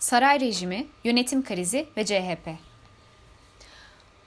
[0.00, 2.48] Saray rejimi, yönetim krizi ve CHP.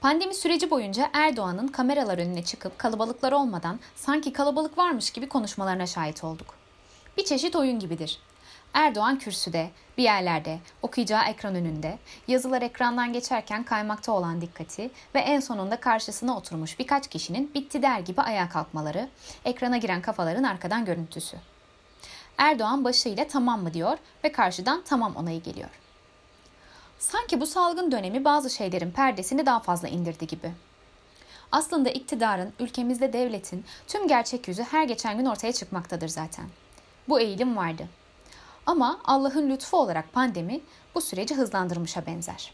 [0.00, 6.24] Pandemi süreci boyunca Erdoğan'ın kameralar önüne çıkıp kalabalıklar olmadan sanki kalabalık varmış gibi konuşmalarına şahit
[6.24, 6.54] olduk.
[7.16, 8.18] Bir çeşit oyun gibidir.
[8.74, 11.98] Erdoğan kürsüde, bir yerlerde, okuyacağı ekran önünde,
[12.28, 18.00] yazılar ekrandan geçerken kaymakta olan dikkati ve en sonunda karşısına oturmuş birkaç kişinin bitti der
[18.00, 19.08] gibi ayağa kalkmaları,
[19.44, 21.36] ekrana giren kafaların arkadan görüntüsü.
[22.38, 25.70] Erdoğan başıyla tamam mı diyor ve karşıdan tamam onayı geliyor.
[26.98, 30.52] Sanki bu salgın dönemi bazı şeylerin perdesini daha fazla indirdi gibi.
[31.52, 36.44] Aslında iktidarın, ülkemizde devletin tüm gerçek yüzü her geçen gün ortaya çıkmaktadır zaten.
[37.08, 37.88] Bu eğilim vardı.
[38.66, 40.60] Ama Allah'ın lütfu olarak pandemi
[40.94, 42.52] bu süreci hızlandırmışa benzer.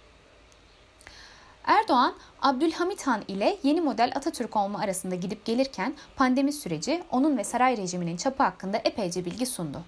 [1.65, 7.45] Erdoğan, Abdülhamit Han ile yeni model Atatürk olma arasında gidip gelirken pandemi süreci onun ve
[7.45, 9.85] saray rejiminin çapı hakkında epeyce bilgi sundu.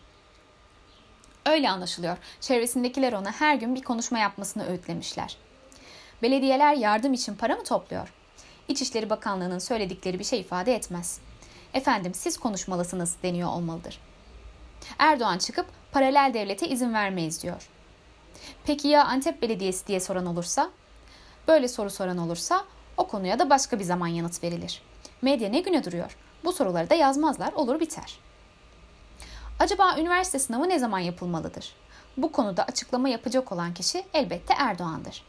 [1.46, 2.16] Öyle anlaşılıyor.
[2.40, 5.36] Çevresindekiler ona her gün bir konuşma yapmasını öğütlemişler.
[6.22, 8.12] Belediyeler yardım için para mı topluyor?
[8.68, 11.20] İçişleri Bakanlığı'nın söyledikleri bir şey ifade etmez.
[11.74, 13.98] Efendim siz konuşmalısınız deniyor olmalıdır.
[14.98, 17.68] Erdoğan çıkıp paralel devlete izin vermeyiz diyor.
[18.64, 20.70] Peki ya Antep Belediyesi diye soran olursa?
[21.48, 22.64] Böyle soru soran olursa
[22.96, 24.82] o konuya da başka bir zaman yanıt verilir.
[25.22, 26.16] Medya ne güne duruyor?
[26.44, 28.18] Bu soruları da yazmazlar, olur biter.
[29.58, 31.74] Acaba üniversite sınavı ne zaman yapılmalıdır?
[32.16, 35.24] Bu konuda açıklama yapacak olan kişi elbette Erdoğan'dır.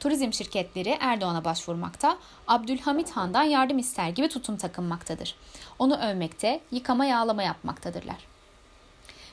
[0.00, 5.36] Turizm şirketleri Erdoğan'a başvurmakta, Abdülhamit Han'dan yardım ister gibi tutum takınmaktadır.
[5.78, 8.26] Onu övmekte, yıkama yağlama yapmaktadırlar.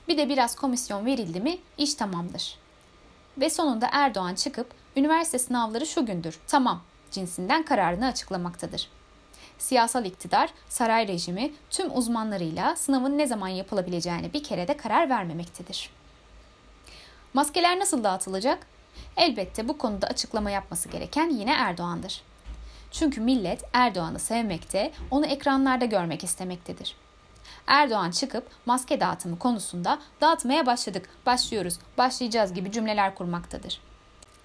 [0.08, 2.58] Bir de biraz komisyon verildi mi iş tamamdır.
[3.38, 8.90] Ve sonunda Erdoğan çıkıp üniversite sınavları şu gündür, tamam cinsinden kararını açıklamaktadır.
[9.58, 15.90] Siyasal iktidar, saray rejimi tüm uzmanlarıyla sınavın ne zaman yapılabileceğini bir kere de karar vermemektedir.
[17.34, 18.68] Maskeler nasıl dağıtılacak?
[19.18, 22.22] Elbette bu konuda açıklama yapması gereken yine Erdoğan'dır.
[22.92, 26.96] Çünkü millet Erdoğan'ı sevmekte, onu ekranlarda görmek istemektedir.
[27.68, 33.82] Erdoğan çıkıp maske dağıtımı konusunda dağıtmaya başladık, başlıyoruz, başlayacağız gibi cümleler kurmaktadır.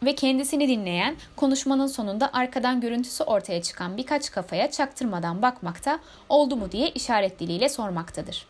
[0.03, 6.73] Ve kendisini dinleyen, konuşmanın sonunda arkadan görüntüsü ortaya çıkan birkaç kafaya çaktırmadan bakmakta, oldu mu
[6.73, 8.47] diye işaret diliyle sormaktadır.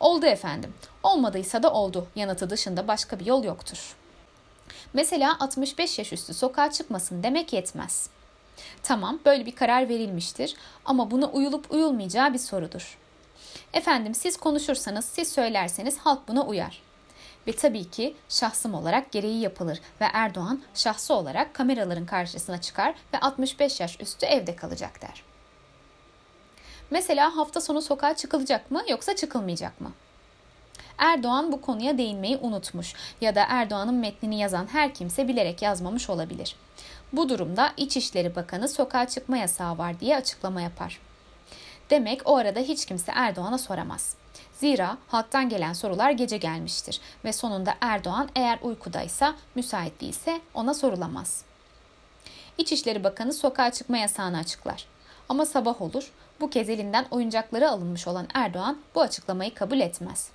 [0.00, 3.96] Oldu efendim, olmadıysa da oldu yanıtı dışında başka bir yol yoktur.
[4.92, 8.10] Mesela 65 yaş üstü sokağa çıkmasın demek yetmez.
[8.82, 12.98] Tamam böyle bir karar verilmiştir ama buna uyulup uyulmayacağı bir sorudur.
[13.74, 16.82] Efendim siz konuşursanız, siz söylerseniz halk buna uyar.
[17.46, 23.20] Ve tabii ki şahsım olarak gereği yapılır ve Erdoğan şahsı olarak kameraların karşısına çıkar ve
[23.20, 25.22] 65 yaş üstü evde kalacak der.
[26.90, 29.92] Mesela hafta sonu sokağa çıkılacak mı yoksa çıkılmayacak mı?
[30.98, 36.56] Erdoğan bu konuya değinmeyi unutmuş ya da Erdoğan'ın metnini yazan her kimse bilerek yazmamış olabilir.
[37.12, 41.00] Bu durumda İçişleri Bakanı sokağa çıkma yasağı var diye açıklama yapar.
[41.90, 44.16] Demek o arada hiç kimse Erdoğan'a soramaz.
[44.52, 51.44] Zira halktan gelen sorular gece gelmiştir ve sonunda Erdoğan eğer uykudaysa, müsait değilse ona sorulamaz.
[52.58, 54.86] İçişleri Bakanı sokağa çıkma yasağını açıklar.
[55.28, 60.28] Ama sabah olur, bu kez elinden oyuncakları alınmış olan Erdoğan bu açıklamayı kabul etmez.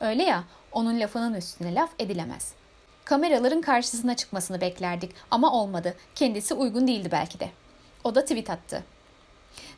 [0.00, 2.52] Öyle ya, onun lafının üstüne laf edilemez.
[3.04, 5.94] Kameraların karşısına çıkmasını beklerdik ama olmadı.
[6.14, 7.50] Kendisi uygun değildi belki de.
[8.04, 8.84] O da tweet attı.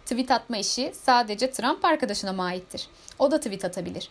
[0.04, 2.88] Tweet atma işi sadece Trump arkadaşına mı aittir?
[3.18, 4.10] O da tweet atabilir.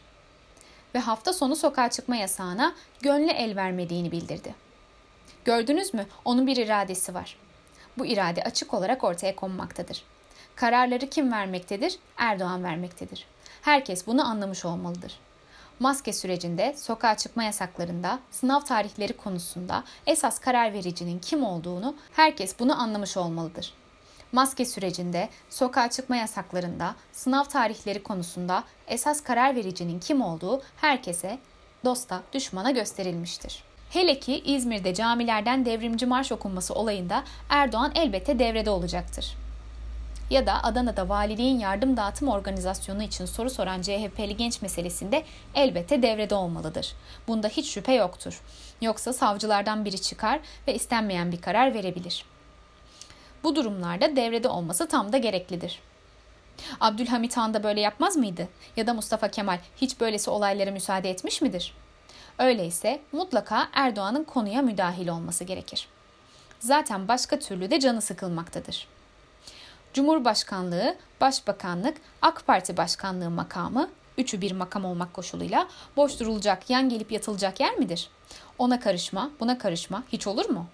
[0.96, 4.56] Ve hafta sonu sokağa çıkma yasağına gönlü el vermediğini bildirdi.
[5.46, 6.06] Gördünüz mü?
[6.26, 7.38] Onun bir iradesi var.
[7.98, 10.04] Bu irade açık olarak ortaya konmaktadır.
[10.56, 12.00] Kararları kim vermektedir?
[12.18, 13.26] Erdoğan vermektedir.
[13.62, 15.20] Herkes bunu anlamış olmalıdır.
[15.80, 22.82] Maske sürecinde, sokağa çıkma yasaklarında, sınav tarihleri konusunda esas karar vericinin kim olduğunu herkes bunu
[22.82, 23.74] anlamış olmalıdır
[24.32, 31.40] maske sürecinde, sokağa çıkma yasaklarında, sınav tarihleri konusunda esas karar vericinin kim olduğu herkese,
[31.86, 33.64] dosta, düşmana gösterilmiştir.
[33.90, 39.36] Hele ki İzmir'de camilerden devrimci marş okunması olayında Erdoğan elbette devrede olacaktır.
[40.30, 45.24] Ya da Adana'da valiliğin yardım dağıtım organizasyonu için soru soran CHP'li genç meselesinde
[45.56, 46.94] elbette devrede olmalıdır.
[47.28, 48.42] Bunda hiç şüphe yoktur.
[48.82, 52.39] Yoksa savcılardan biri çıkar ve istenmeyen bir karar verebilir.''
[53.44, 55.80] Bu durumlarda devrede olması tam da gereklidir.
[56.80, 58.48] Abdülhamit Han da böyle yapmaz mıydı?
[58.78, 61.74] Ya da Mustafa Kemal hiç böylesi olaylara müsaade etmiş midir?
[62.38, 65.88] Öyleyse mutlaka Erdoğan'ın konuya müdahil olması gerekir.
[66.60, 68.88] Zaten başka türlü de canı sıkılmaktadır.
[69.94, 77.12] Cumhurbaşkanlığı, Başbakanlık, AK Parti Başkanlığı makamı üçü bir makam olmak koşuluyla boş durulacak, yan gelip
[77.12, 78.10] yatılacak yer midir?
[78.58, 80.68] Ona karışma, buna karışma hiç olur mu?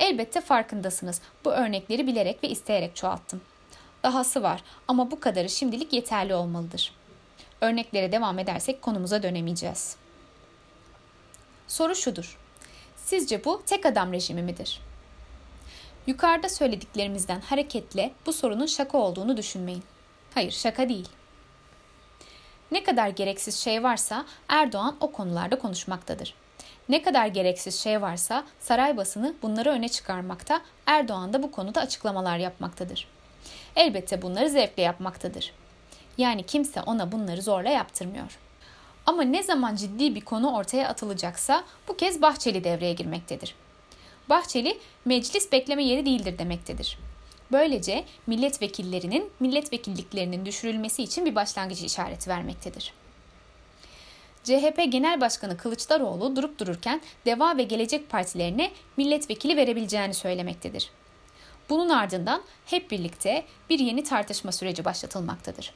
[0.00, 1.20] Elbette farkındasınız.
[1.44, 3.40] Bu örnekleri bilerek ve isteyerek çoğalttım.
[4.02, 6.94] Dahası var ama bu kadarı şimdilik yeterli olmalıdır.
[7.60, 9.96] Örneklere devam edersek konumuza dönemeyeceğiz.
[11.68, 12.38] Soru şudur.
[12.96, 14.80] Sizce bu tek adam rejimi midir?
[16.06, 19.82] Yukarıda söylediklerimizden hareketle bu sorunun şaka olduğunu düşünmeyin.
[20.34, 21.08] Hayır, şaka değil.
[22.70, 26.34] Ne kadar gereksiz şey varsa Erdoğan o konularda konuşmaktadır.
[26.90, 32.38] Ne kadar gereksiz şey varsa saray basını bunları öne çıkarmakta, Erdoğan da bu konuda açıklamalar
[32.38, 33.08] yapmaktadır.
[33.76, 35.52] Elbette bunları zevkle yapmaktadır.
[36.18, 38.38] Yani kimse ona bunları zorla yaptırmıyor.
[39.06, 43.54] Ama ne zaman ciddi bir konu ortaya atılacaksa bu kez Bahçeli devreye girmektedir.
[44.28, 46.98] Bahçeli meclis bekleme yeri değildir demektedir.
[47.52, 52.92] Böylece milletvekillerinin milletvekilliklerinin düşürülmesi için bir başlangıç işareti vermektedir.
[54.44, 60.90] CHP Genel Başkanı Kılıçdaroğlu durup dururken Deva ve Gelecek Partilerine milletvekili verebileceğini söylemektedir.
[61.70, 65.74] Bunun ardından hep birlikte bir yeni tartışma süreci başlatılmaktadır.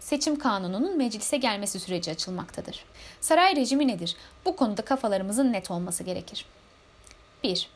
[0.00, 2.84] Seçim kanununun meclise gelmesi süreci açılmaktadır.
[3.20, 4.16] Saray rejimi nedir?
[4.44, 6.46] Bu konuda kafalarımızın net olması gerekir.
[7.44, 7.70] 1.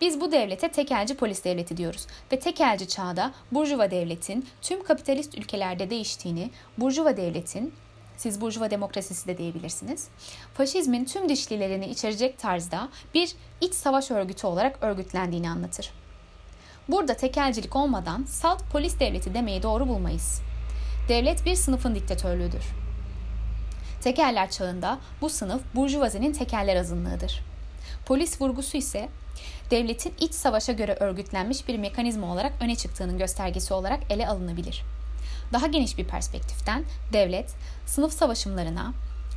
[0.00, 5.90] Biz bu devlete tekelci polis devleti diyoruz ve tekelci çağda Burjuva devletin tüm kapitalist ülkelerde
[5.90, 7.74] değiştiğini, Burjuva devletin
[8.20, 10.08] siz Burjuva demokrasisi de diyebilirsiniz.
[10.54, 15.90] Faşizmin tüm dişlilerini içerecek tarzda bir iç savaş örgütü olarak örgütlendiğini anlatır.
[16.88, 20.40] Burada tekelcilik olmadan salt polis devleti demeyi doğru bulmayız.
[21.08, 22.62] Devlet bir sınıfın diktatörlüğüdür.
[24.02, 27.40] Tekerler çağında bu sınıf burjuvazinin tekerler azınlığıdır.
[28.06, 29.08] Polis vurgusu ise
[29.70, 34.84] devletin iç savaşa göre örgütlenmiş bir mekanizma olarak öne çıktığının göstergesi olarak ele alınabilir.
[35.52, 37.54] Daha geniş bir perspektiften devlet
[37.86, 38.92] sınıf savaşımlarına,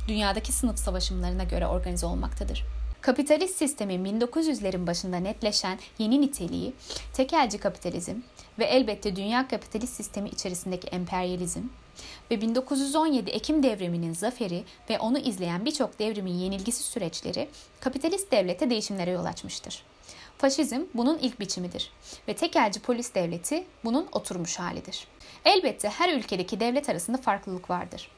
[0.08, 2.64] dünyadaki sınıf savaşımlarına göre organize olmaktadır.
[3.00, 6.74] Kapitalist sistemin 1900'lerin başında netleşen yeni niteliği,
[7.12, 8.14] tekelci kapitalizm
[8.58, 11.60] ve elbette dünya kapitalist sistemi içerisindeki emperyalizm
[12.30, 17.48] ve 1917 Ekim devriminin zaferi ve onu izleyen birçok devrimin yenilgisi süreçleri
[17.80, 19.82] kapitalist devlete değişimlere yol açmıştır.
[20.38, 21.90] Faşizm bunun ilk biçimidir
[22.28, 25.06] ve tekelci polis devleti bunun oturmuş halidir.
[25.44, 28.10] Elbette her ülkedeki devlet arasında farklılık vardır.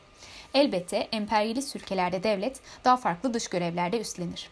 [0.55, 4.51] Elbette emperyalist ülkelerde devlet daha farklı dış görevlerde üstlenir.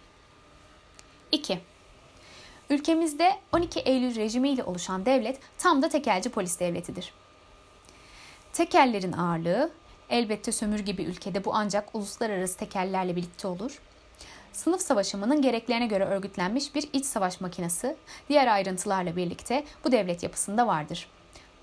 [1.32, 1.58] 2.
[2.70, 7.12] Ülkemizde 12 Eylül rejimiyle oluşan devlet tam da tekelci polis devletidir.
[8.52, 9.70] Tekellerin ağırlığı,
[10.10, 13.80] elbette sömürge bir ülkede bu ancak uluslararası tekellerle birlikte olur.
[14.52, 17.96] Sınıf savaşımının gereklerine göre örgütlenmiş bir iç savaş makinesi
[18.28, 21.08] diğer ayrıntılarla birlikte bu devlet yapısında vardır.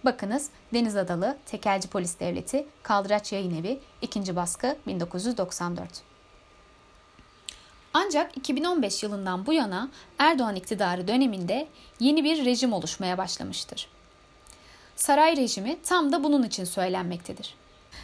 [0.06, 4.36] Bakınız Deniz Adalı Tekelci Polis Devleti Kaldıraç Yayın Evi 2.
[4.36, 5.90] baskı 1994.
[7.94, 9.90] Ancak 2015 yılından bu yana
[10.20, 11.68] Erdoğan iktidarı döneminde
[12.00, 13.88] yeni bir rejim oluşmaya başlamıştır.
[14.96, 17.56] Saray rejimi tam da bunun için söylenmektedir.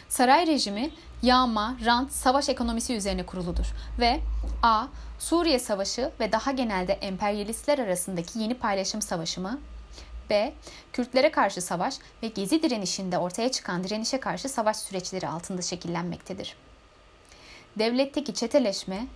[0.08, 0.90] Saray rejimi
[1.22, 3.66] yağma, rant, savaş ekonomisi üzerine kuruludur
[4.00, 4.20] ve
[4.62, 4.86] a.
[5.18, 9.40] Suriye Savaşı ve daha genelde emperyalistler arasındaki yeni paylaşım savaşı?
[10.30, 10.52] B.
[10.92, 16.56] Kürtlere karşı savaş ve Gezi direnişinde ortaya çıkan direnişe karşı savaş süreçleri altında şekillenmektedir.
[17.78, 19.06] Devletteki çeteleşme,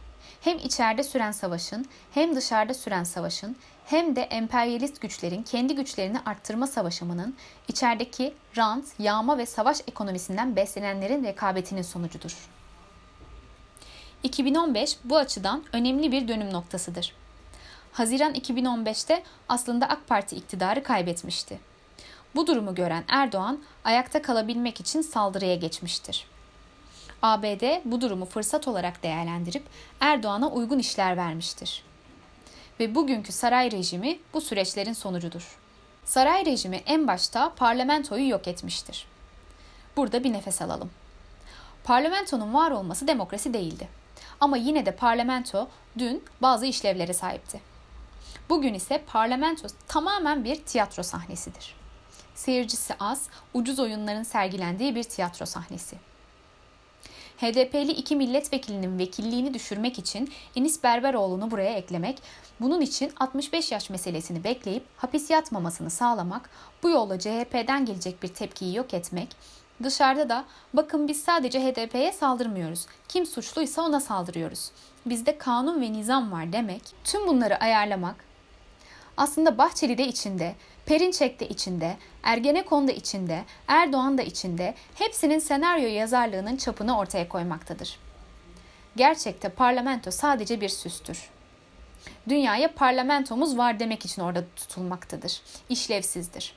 [0.40, 6.66] hem içeride süren savaşın hem dışarıda süren savaşın hem de emperyalist güçlerin kendi güçlerini arttırma
[6.66, 7.36] savaşımının
[7.68, 12.36] içerideki rant, yağma ve savaş ekonomisinden beslenenlerin rekabetinin sonucudur.
[14.22, 17.14] 2015 bu açıdan önemli bir dönüm noktasıdır.
[17.92, 21.58] Haziran 2015'te aslında AK Parti iktidarı kaybetmişti.
[22.34, 26.26] Bu durumu gören Erdoğan ayakta kalabilmek için saldırıya geçmiştir.
[27.22, 29.62] ABD bu durumu fırsat olarak değerlendirip
[30.00, 31.84] Erdoğan'a uygun işler vermiştir.
[32.80, 35.58] Ve bugünkü saray rejimi bu süreçlerin sonucudur.
[36.04, 39.06] Saray rejimi en başta parlamentoyu yok etmiştir.
[39.96, 40.90] Burada bir nefes alalım.
[41.84, 43.88] Parlamentonun var olması demokrasi değildi.
[44.40, 45.68] Ama yine de parlamento
[45.98, 47.71] dün bazı işlevlere sahipti.
[48.48, 51.74] Bugün ise parlamento tamamen bir tiyatro sahnesidir.
[52.34, 55.96] Seyircisi az, ucuz oyunların sergilendiği bir tiyatro sahnesi.
[57.38, 62.22] HDP'li iki milletvekilinin vekilliğini düşürmek için Enis Berberoğlu'nu buraya eklemek,
[62.60, 66.50] bunun için 65 yaş meselesini bekleyip hapis yatmamasını sağlamak,
[66.82, 69.28] bu yolla CHP'den gelecek bir tepkiyi yok etmek,
[69.82, 70.44] dışarıda da
[70.74, 74.70] bakın biz sadece HDP'ye saldırmıyoruz, kim suçluysa ona saldırıyoruz,
[75.06, 78.31] bizde kanun ve nizam var demek, tüm bunları ayarlamak,
[79.16, 80.54] aslında Bahçeli de içinde
[80.86, 87.98] Perinçek de içinde, Ergenekon da içinde, Erdoğan da içinde hepsinin senaryo yazarlığının çapını ortaya koymaktadır.
[88.96, 91.30] Gerçekte parlamento sadece bir süstür.
[92.28, 95.40] Dünyaya parlamentomuz var demek için orada tutulmaktadır.
[95.68, 96.54] İşlevsizdir.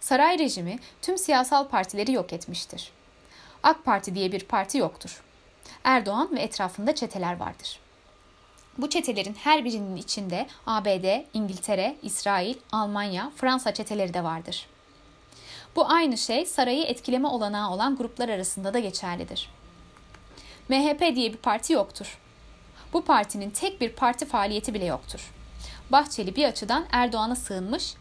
[0.00, 2.92] Saray rejimi tüm siyasal partileri yok etmiştir.
[3.62, 5.22] AK Parti diye bir parti yoktur.
[5.84, 7.80] Erdoğan ve etrafında çeteler vardır.
[8.78, 14.66] Bu çetelerin her birinin içinde ABD, İngiltere, İsrail, Almanya, Fransa çeteleri de vardır.
[15.76, 19.50] Bu aynı şey sarayı etkileme olanağı olan gruplar arasında da geçerlidir.
[20.68, 22.18] MHP diye bir parti yoktur.
[22.92, 25.32] Bu partinin tek bir parti faaliyeti bile yoktur.
[25.92, 27.94] Bahçeli bir açıdan Erdoğan'a sığınmış,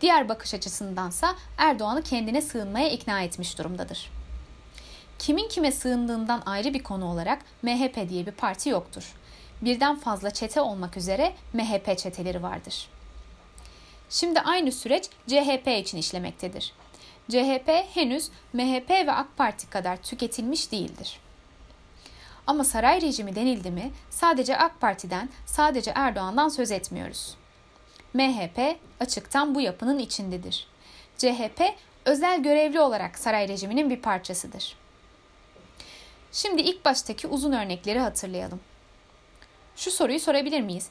[0.00, 4.10] diğer bakış açısındansa Erdoğan'ı kendine sığınmaya ikna etmiş durumdadır.
[5.18, 9.14] Kimin kime sığındığından ayrı bir konu olarak MHP diye bir parti yoktur.
[9.62, 12.88] Birden fazla çete olmak üzere MHP çeteleri vardır.
[14.10, 16.72] Şimdi aynı süreç CHP için işlemektedir.
[17.30, 21.20] CHP henüz MHP ve AK Parti kadar tüketilmiş değildir.
[22.46, 27.36] Ama saray rejimi denildi mi sadece AK Parti'den, sadece Erdoğan'dan söz etmiyoruz.
[28.14, 30.66] MHP açıktan bu yapının içindedir.
[31.18, 31.62] CHP
[32.04, 34.76] özel görevli olarak saray rejiminin bir parçasıdır.
[36.32, 38.60] Şimdi ilk baştaki uzun örnekleri hatırlayalım.
[39.76, 40.88] Şu soruyu sorabilir miyiz?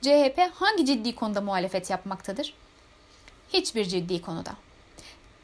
[0.00, 2.54] CHP hangi ciddi konuda muhalefet yapmaktadır?
[3.52, 4.56] Hiçbir ciddi konuda.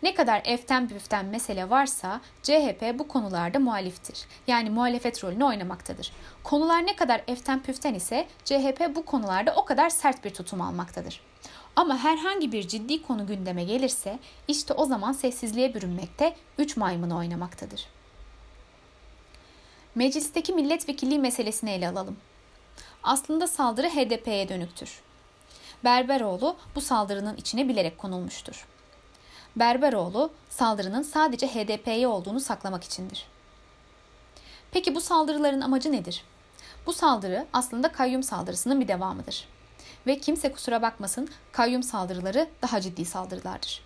[0.03, 4.27] Ne kadar eften püften mesele varsa CHP bu konularda muhaliftir.
[4.47, 6.13] Yani muhalefet rolünü oynamaktadır.
[6.45, 11.21] Konular ne kadar eften püften ise CHP bu konularda o kadar sert bir tutum almaktadır.
[11.77, 14.19] Ama herhangi bir ciddi konu gündeme gelirse
[14.49, 17.87] işte o zaman sessizliğe bürünmekte, üç maymunu oynamaktadır.
[19.95, 22.17] Meclisteki milletvekilliği meselesini ele alalım.
[23.03, 25.01] Aslında saldırı HDP'ye dönüktür.
[25.85, 28.67] Berberoğlu bu saldırının içine bilerek konulmuştur.
[29.57, 33.27] Berberoğlu saldırının sadece HDP'ye olduğunu saklamak içindir.
[34.73, 36.25] Peki bu saldırıların amacı nedir?
[36.87, 39.49] Bu saldırı aslında kayyum saldırısının bir devamıdır.
[40.07, 43.83] Ve kimse kusura bakmasın kayyum saldırıları daha ciddi saldırılardır.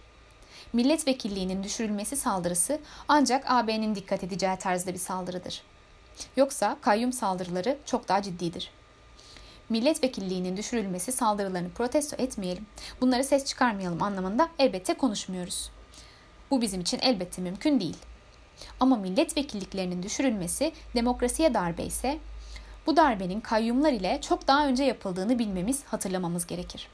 [0.73, 5.63] Milletvekilliğinin düşürülmesi saldırısı ancak AB'nin dikkat edeceği tarzda bir saldırıdır.
[6.37, 8.71] Yoksa kayyum saldırıları çok daha ciddidir.
[9.69, 12.67] Milletvekilliğinin düşürülmesi saldırılarını protesto etmeyelim,
[13.01, 15.71] bunları ses çıkarmayalım anlamında elbette konuşmuyoruz.
[16.51, 17.97] Bu bizim için elbette mümkün değil.
[18.81, 22.19] Ama milletvekilliklerinin düşürülmesi demokrasiye darbe ise
[22.87, 26.89] bu darbenin kayyumlar ile çok daha önce yapıldığını bilmemiz, hatırlamamız gerekir.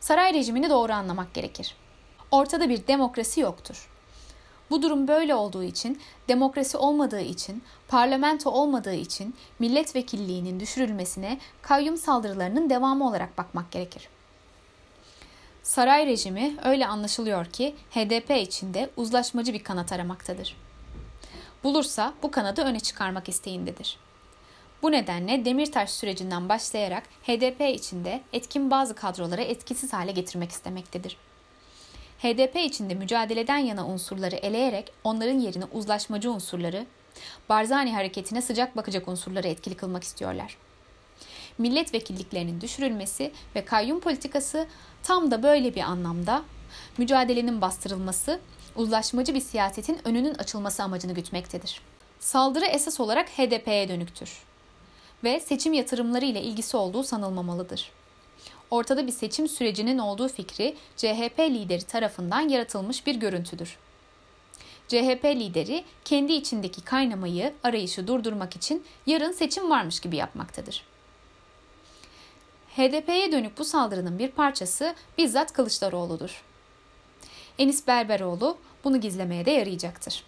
[0.00, 1.76] Saray rejimini doğru anlamak gerekir.
[2.30, 3.88] Ortada bir demokrasi yoktur.
[4.72, 12.70] Bu durum böyle olduğu için, demokrasi olmadığı için, parlamento olmadığı için milletvekilliğinin düşürülmesine kayyum saldırılarının
[12.70, 14.08] devamı olarak bakmak gerekir.
[15.62, 20.56] Saray rejimi öyle anlaşılıyor ki HDP içinde uzlaşmacı bir kanat aramaktadır.
[21.64, 23.98] Bulursa bu kanadı öne çıkarmak isteğindedir.
[24.82, 31.16] Bu nedenle Demirtaş sürecinden başlayarak HDP içinde etkin bazı kadroları etkisiz hale getirmek istemektedir.
[32.22, 36.86] HDP içinde mücadeleden yana unsurları eleyerek onların yerine uzlaşmacı unsurları,
[37.48, 40.56] Barzani hareketine sıcak bakacak unsurları etkili kılmak istiyorlar.
[41.58, 44.66] Milletvekilliklerinin düşürülmesi ve kayyum politikası
[45.02, 46.42] tam da böyle bir anlamda
[46.98, 48.40] mücadelenin bastırılması,
[48.76, 51.80] uzlaşmacı bir siyasetin önünün açılması amacını gütmektedir.
[52.20, 54.42] Saldırı esas olarak HDP'ye dönüktür
[55.24, 57.92] ve seçim yatırımları ile ilgisi olduğu sanılmamalıdır
[58.72, 63.78] ortada bir seçim sürecinin olduğu fikri CHP lideri tarafından yaratılmış bir görüntüdür.
[64.88, 70.84] CHP lideri kendi içindeki kaynamayı, arayışı durdurmak için yarın seçim varmış gibi yapmaktadır.
[72.76, 76.42] HDP'ye dönük bu saldırının bir parçası bizzat Kılıçdaroğlu'dur.
[77.58, 80.24] Enis Berberoğlu bunu gizlemeye de yarayacaktır.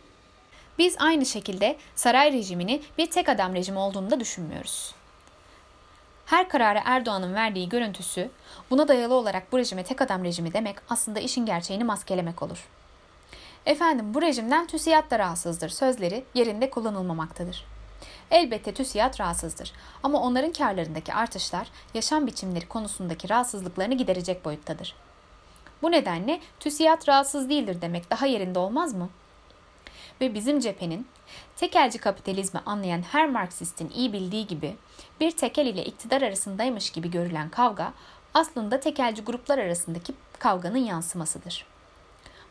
[0.79, 4.95] Biz aynı şekilde saray rejimini bir tek adam rejimi olduğunu da düşünmüyoruz.
[6.27, 8.31] Her kararı Erdoğan'ın verdiği görüntüsü,
[8.71, 12.69] buna dayalı olarak bu rejime tek adam rejimi demek aslında işin gerçeğini maskelemek olur.
[13.67, 17.67] Efendim bu rejimden TÜSİAD da rahatsızdır sözleri yerinde kullanılmamaktadır.
[18.31, 24.97] Elbette TÜSİAD rahatsızdır ama onların karlarındaki artışlar yaşam biçimleri konusundaki rahatsızlıklarını giderecek boyuttadır.
[25.83, 29.09] Bu nedenle TÜSİAD rahatsız değildir demek daha yerinde olmaz mı?
[30.21, 31.07] Ve bizim cephenin
[31.57, 34.77] Tekelci kapitalizmi anlayan her Marksistin iyi bildiği gibi
[35.21, 37.93] bir tekel ile iktidar arasındaymış gibi görülen kavga
[38.35, 41.67] aslında tekelci gruplar arasındaki kavganın yansımasıdır.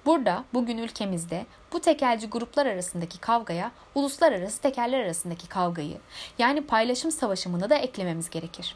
[0.05, 5.97] Burada bugün ülkemizde bu tekelci gruplar arasındaki kavgaya uluslararası tekeller arasındaki kavgayı
[6.39, 8.75] yani paylaşım savaşımını da eklememiz gerekir.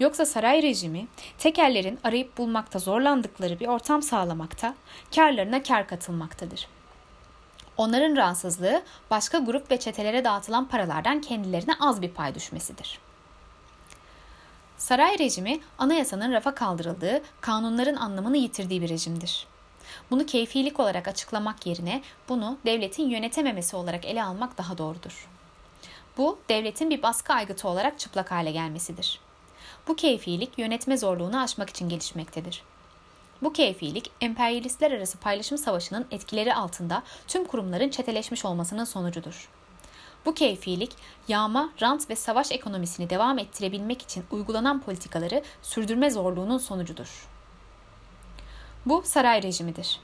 [0.00, 1.06] Yoksa saray rejimi
[1.38, 4.74] tekellerin arayıp bulmakta zorlandıkları bir ortam sağlamakta,
[5.14, 6.68] karlarına kar katılmaktadır.
[7.76, 12.98] Onların rahatsızlığı başka grup ve çetelere dağıtılan paralardan kendilerine az bir pay düşmesidir.
[14.76, 19.46] Saray rejimi anayasanın rafa kaldırıldığı, kanunların anlamını yitirdiği bir rejimdir.
[20.10, 25.28] Bunu keyfilik olarak açıklamak yerine bunu devletin yönetememesi olarak ele almak daha doğrudur.
[26.16, 29.20] Bu devletin bir baskı aygıtı olarak çıplak hale gelmesidir.
[29.88, 32.62] Bu keyfilik yönetme zorluğunu aşmak için gelişmektedir.
[33.42, 39.48] Bu keyfilik emperyalistler arası paylaşım savaşının etkileri altında tüm kurumların çeteleşmiş olmasının sonucudur.
[40.26, 40.92] Bu keyfilik,
[41.28, 47.28] yağma, rant ve savaş ekonomisini devam ettirebilmek için uygulanan politikaları sürdürme zorluğunun sonucudur.
[48.86, 50.00] Bu saray rejimidir.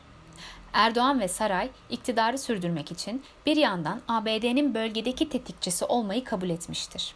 [0.73, 7.15] Erdoğan ve saray iktidarı sürdürmek için bir yandan ABD'nin bölgedeki tetikçisi olmayı kabul etmiştir.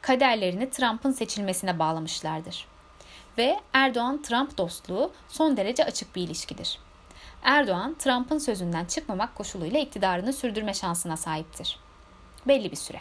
[0.00, 2.66] Kaderlerini Trump'ın seçilmesine bağlamışlardır.
[3.38, 6.78] Ve Erdoğan-Trump dostluğu son derece açık bir ilişkidir.
[7.42, 11.78] Erdoğan, Trump'ın sözünden çıkmamak koşuluyla iktidarını sürdürme şansına sahiptir.
[12.46, 13.00] Belli bir süre.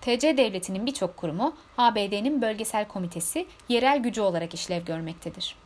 [0.00, 5.56] TC devletinin birçok kurumu ABD'nin bölgesel komitesi yerel gücü olarak işlev görmektedir.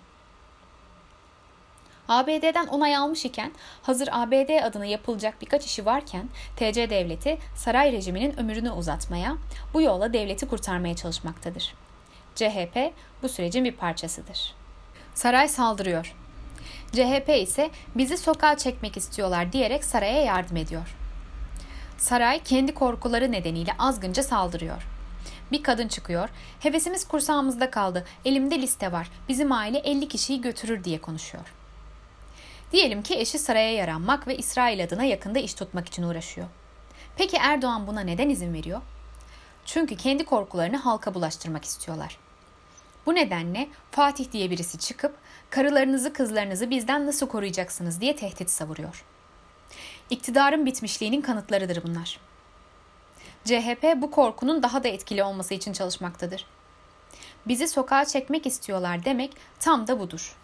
[2.08, 8.40] ABD'den onay almış iken hazır ABD adına yapılacak birkaç işi varken TC devleti saray rejiminin
[8.40, 9.36] ömrünü uzatmaya,
[9.74, 11.74] bu yolla devleti kurtarmaya çalışmaktadır.
[12.36, 14.54] CHP bu sürecin bir parçasıdır.
[15.14, 16.14] Saray saldırıyor.
[16.92, 20.96] CHP ise bizi sokağa çekmek istiyorlar diyerek saraya yardım ediyor.
[21.98, 24.86] Saray kendi korkuları nedeniyle azgınca saldırıyor.
[25.52, 26.28] Bir kadın çıkıyor.
[26.60, 28.04] Hevesimiz kursağımızda kaldı.
[28.24, 29.10] Elimde liste var.
[29.28, 31.54] Bizim aile 50 kişiyi götürür diye konuşuyor.
[32.72, 36.46] Diyelim ki eşi saraya yaranmak ve İsrail adına yakında iş tutmak için uğraşıyor.
[37.16, 38.80] Peki Erdoğan buna neden izin veriyor?
[39.64, 42.18] Çünkü kendi korkularını halka bulaştırmak istiyorlar.
[43.06, 45.16] Bu nedenle Fatih diye birisi çıkıp
[45.50, 49.04] karılarınızı kızlarınızı bizden nasıl koruyacaksınız diye tehdit savuruyor.
[50.10, 52.20] İktidarın bitmişliğinin kanıtlarıdır bunlar.
[53.44, 56.46] CHP bu korkunun daha da etkili olması için çalışmaktadır.
[57.48, 60.36] Bizi sokağa çekmek istiyorlar demek tam da budur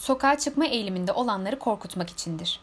[0.00, 2.60] sokağa çıkma eğiliminde olanları korkutmak içindir.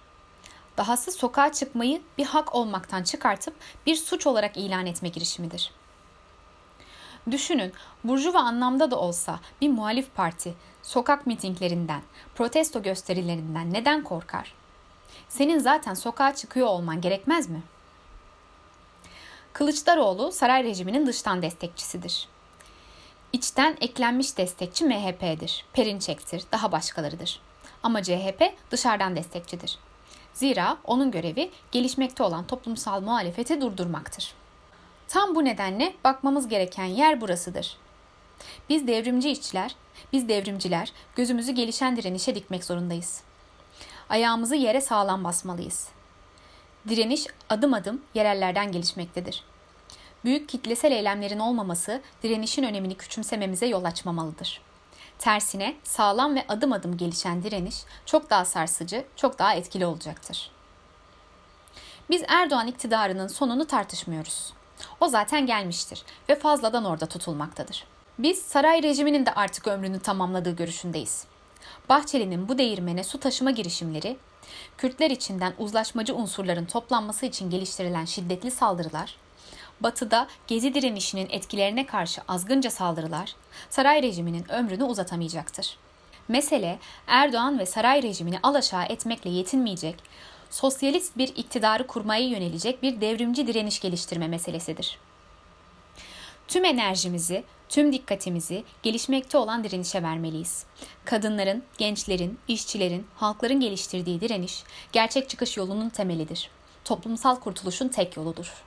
[0.78, 3.54] Dahası sokağa çıkmayı bir hak olmaktan çıkartıp
[3.86, 5.72] bir suç olarak ilan etme girişimidir.
[7.32, 12.02] Düşünün, burjuva anlamda da olsa bir muhalif parti sokak mitinglerinden,
[12.36, 14.54] protesto gösterilerinden neden korkar?
[15.30, 17.62] Senin zaten sokağa çıkıyor olman gerekmez mi?
[19.54, 22.28] Kılıçdaroğlu saray rejiminin dıştan destekçisidir.
[23.34, 27.40] İçten eklenmiş destekçi MHP'dir, Perinçek'tir, daha başkalarıdır.
[27.84, 29.80] Ama CHP dışarıdan destekçidir.
[30.34, 34.34] Zira onun görevi gelişmekte olan toplumsal muhalefeti durdurmaktır.
[35.08, 37.78] Tam bu nedenle bakmamız gereken yer burasıdır.
[38.70, 39.76] Biz devrimci işçiler,
[40.14, 43.22] biz devrimciler gözümüzü gelişen direnişe dikmek zorundayız.
[44.10, 45.88] Ayağımızı yere sağlam basmalıyız.
[46.90, 49.44] Direniş adım adım yerellerden gelişmektedir
[50.28, 54.62] büyük kitlesel eylemlerin olmaması direnişin önemini küçümsememize yol açmamalıdır.
[55.20, 60.52] Tersine sağlam ve adım adım gelişen direniş çok daha sarsıcı, çok daha etkili olacaktır.
[62.10, 64.54] Biz Erdoğan iktidarının sonunu tartışmıyoruz.
[65.02, 67.84] O zaten gelmiştir ve fazladan orada tutulmaktadır.
[68.20, 71.26] Biz saray rejiminin de artık ömrünü tamamladığı görüşündeyiz.
[71.90, 74.18] Bahçeli'nin bu değirmene su taşıma girişimleri,
[74.78, 79.16] Kürtler içinden uzlaşmacı unsurların toplanması için geliştirilen şiddetli saldırılar,
[79.82, 83.36] Batı'da gezi direnişinin etkilerine karşı azgınca saldırılar
[83.70, 85.78] saray rejiminin ömrünü uzatamayacaktır.
[86.28, 89.96] Mesele Erdoğan ve saray rejimini alaşağı etmekle yetinmeyecek,
[90.50, 95.00] sosyalist bir iktidarı kurmaya yönelecek bir devrimci direniş geliştirme meselesidir.
[96.48, 100.66] Tüm enerjimizi, tüm dikkatimizi gelişmekte olan direnişe vermeliyiz.
[101.06, 106.50] Kadınların, gençlerin, işçilerin, halkların geliştirdiği direniş gerçek çıkış yolunun temelidir.
[106.86, 108.64] Toplumsal kurtuluşun tek yoludur.